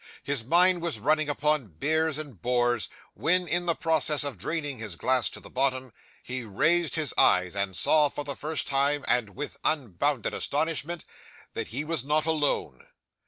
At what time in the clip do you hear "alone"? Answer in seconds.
12.25-12.87